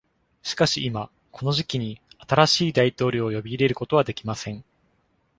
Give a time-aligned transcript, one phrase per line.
[0.41, 4.63] しかし今、この時期に、新しい大統領を呼び入れることはできません。